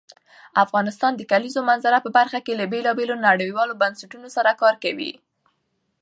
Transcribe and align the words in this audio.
افغانستان 0.63 1.11
د 1.15 1.21
کلیزو 1.31 1.61
منظره 1.69 1.97
په 2.05 2.09
برخه 2.17 2.39
کې 2.45 2.53
له 2.59 2.65
بېلابېلو 2.71 3.15
نړیوالو 3.27 3.79
بنسټونو 3.81 4.27
سره 4.35 4.51
کار 4.61 4.75
کوي. 4.83 5.13